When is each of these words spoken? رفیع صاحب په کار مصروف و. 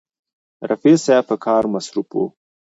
رفیع 0.69 0.95
صاحب 1.05 1.25
په 1.29 1.35
کار 1.45 1.63
مصروف 1.73 2.09
و. 2.13 2.17